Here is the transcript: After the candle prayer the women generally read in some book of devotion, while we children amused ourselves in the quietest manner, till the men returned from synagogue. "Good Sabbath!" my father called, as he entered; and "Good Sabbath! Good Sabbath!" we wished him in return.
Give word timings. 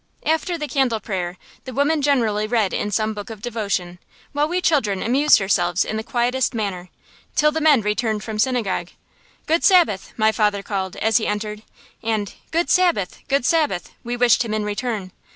After 0.25 0.57
the 0.57 0.67
candle 0.67 0.99
prayer 0.99 1.37
the 1.65 1.73
women 1.75 2.01
generally 2.01 2.47
read 2.47 2.73
in 2.73 2.89
some 2.89 3.13
book 3.13 3.29
of 3.29 3.39
devotion, 3.43 3.99
while 4.31 4.47
we 4.47 4.59
children 4.59 5.03
amused 5.03 5.39
ourselves 5.39 5.85
in 5.85 5.95
the 5.95 6.01
quietest 6.01 6.55
manner, 6.55 6.89
till 7.35 7.51
the 7.51 7.61
men 7.61 7.81
returned 7.81 8.23
from 8.23 8.39
synagogue. 8.39 8.89
"Good 9.45 9.63
Sabbath!" 9.63 10.11
my 10.17 10.31
father 10.31 10.63
called, 10.63 10.95
as 10.95 11.17
he 11.17 11.27
entered; 11.27 11.61
and 12.01 12.33
"Good 12.49 12.71
Sabbath! 12.71 13.19
Good 13.27 13.45
Sabbath!" 13.45 13.91
we 14.03 14.17
wished 14.17 14.43
him 14.43 14.55
in 14.55 14.63
return. 14.65 15.11